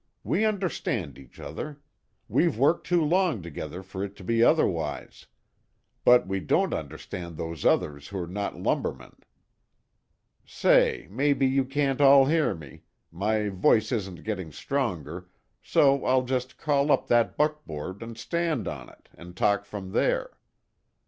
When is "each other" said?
1.19-1.79